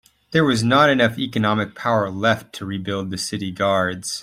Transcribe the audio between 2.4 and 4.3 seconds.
to rebuild the city guards.